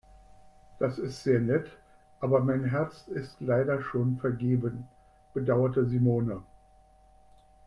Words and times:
"Das 0.79 0.97
ist 0.97 1.21
sehr 1.21 1.39
nett, 1.39 1.69
aber 2.21 2.39
mein 2.39 2.63
Herz 2.65 3.07
ist 3.09 3.39
leider 3.39 3.83
schon 3.83 4.17
vergeben", 4.17 4.87
bedauerte 5.35 5.85
Simone. 5.85 6.41